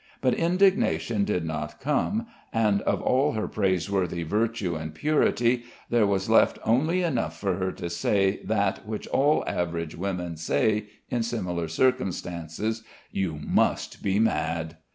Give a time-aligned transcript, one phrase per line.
[0.19, 6.27] But indignation did not come, and of all her praiseworthy virtue and purity, there was
[6.27, 11.67] left only enough for her to say that which all average women say in similar
[11.67, 14.77] circumstances: "You must be mad."